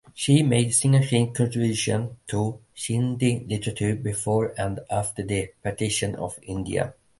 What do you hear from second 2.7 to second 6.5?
Sindhi literature before and after the partition of